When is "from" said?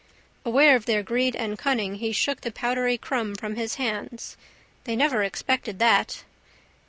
3.35-3.55